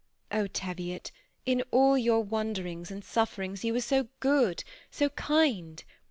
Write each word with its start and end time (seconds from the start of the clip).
Oh, 0.31 0.47
Teviot, 0.47 1.11
in 1.45 1.61
all 1.69 1.95
your 1.95 2.23
wanderings 2.23 2.89
and 2.89 3.05
sufferings, 3.05 3.63
you 3.63 3.71
were 3.71 3.81
so 3.81 4.07
good, 4.19 4.63
so 4.89 5.09
kind 5.09 5.83